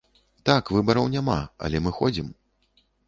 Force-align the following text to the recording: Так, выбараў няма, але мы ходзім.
Так, 0.49 0.71
выбараў 0.77 1.05
няма, 1.15 1.35
але 1.67 1.77
мы 1.89 1.93
ходзім. 1.99 2.33